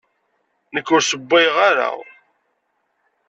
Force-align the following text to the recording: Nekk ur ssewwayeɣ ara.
Nekk 0.73 0.87
ur 0.95 1.01
ssewwayeɣ 1.03 1.57
ara. 1.69 1.89